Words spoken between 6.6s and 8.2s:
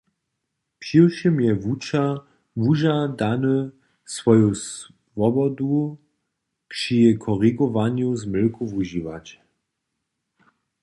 při korigowanju